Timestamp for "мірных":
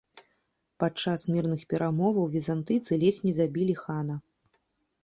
1.35-1.61